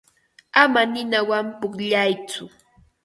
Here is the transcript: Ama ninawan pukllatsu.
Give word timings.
Ama 0.61 0.81
ninawan 0.91 1.47
pukllatsu. 1.59 2.43